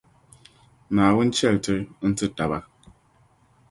Naawuni 0.93 1.35
chɛli 1.37 1.59
ti 1.65 1.75
n-ti 2.07 2.25
taba. 2.37 2.59